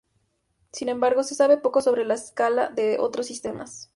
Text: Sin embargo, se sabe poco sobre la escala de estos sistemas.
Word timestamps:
Sin 0.71 0.89
embargo, 0.89 1.21
se 1.21 1.35
sabe 1.35 1.57
poco 1.57 1.79
sobre 1.83 2.05
la 2.05 2.15
escala 2.15 2.69
de 2.69 2.93
estos 2.95 3.27
sistemas. 3.27 3.89